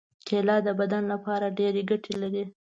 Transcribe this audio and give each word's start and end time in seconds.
کېله 0.27 0.55
د 0.67 0.69
بدن 0.79 1.03
لپاره 1.13 1.55
ډېرې 1.57 1.81
ګټې 1.89 2.13
لري. 2.21 2.43